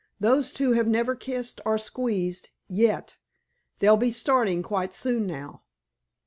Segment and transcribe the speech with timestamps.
[0.19, 3.17] Those two have never kissed or squeezed—yet.
[3.77, 5.61] They'll be starting quite soon now."